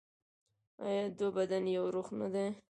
آیا 0.85 1.05
دوه 1.17 1.31
بدن 1.37 1.63
یو 1.75 1.85
روح 1.95 2.07
نه 2.19 2.27
دي؟ 2.33 2.45